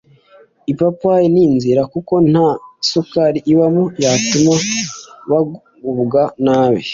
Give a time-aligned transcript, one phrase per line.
[0.71, 2.49] ipapayi ni nziza kuko nta
[2.89, 4.53] sukari ibamo yatuma
[5.29, 6.81] bagubwa nabi